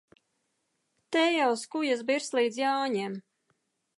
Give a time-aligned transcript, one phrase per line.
[1.15, 3.21] Te jau skujas birs līdz Jāņiem.